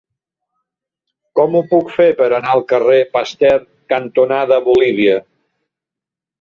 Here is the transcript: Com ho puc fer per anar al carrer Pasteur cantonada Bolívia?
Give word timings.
Com 1.39 1.57
ho 1.59 1.61
puc 1.73 1.91
fer 1.97 2.07
per 2.23 2.31
anar 2.39 2.55
al 2.55 2.65
carrer 2.73 2.97
Pasteur 3.19 3.61
cantonada 3.95 4.61
Bolívia? 4.73 5.23